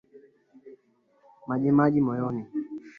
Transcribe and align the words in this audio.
Majimaji 1.47 1.99
moyoni 2.01 2.45